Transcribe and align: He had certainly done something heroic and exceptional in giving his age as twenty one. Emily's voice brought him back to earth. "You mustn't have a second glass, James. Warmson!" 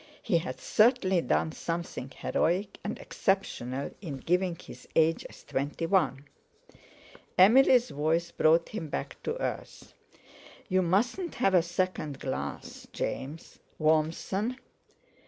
He 0.23 0.39
had 0.39 0.59
certainly 0.59 1.21
done 1.21 1.51
something 1.51 2.09
heroic 2.09 2.79
and 2.83 2.97
exceptional 2.97 3.91
in 4.01 4.17
giving 4.17 4.55
his 4.55 4.87
age 4.95 5.23
as 5.29 5.43
twenty 5.43 5.85
one. 5.85 6.25
Emily's 7.37 7.91
voice 7.91 8.31
brought 8.31 8.69
him 8.69 8.89
back 8.89 9.21
to 9.21 9.39
earth. 9.39 9.93
"You 10.67 10.81
mustn't 10.81 11.35
have 11.35 11.53
a 11.53 11.61
second 11.61 12.17
glass, 12.19 12.87
James. 12.91 13.59
Warmson!" 13.79 14.57